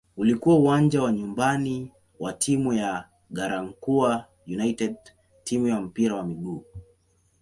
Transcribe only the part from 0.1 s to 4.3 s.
Ulikuwa uwanja wa nyumbani wa timu ya "Garankuwa